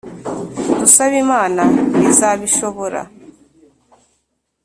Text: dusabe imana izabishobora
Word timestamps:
dusabe 0.79 1.15
imana 1.25 1.63
izabishobora 2.09 3.01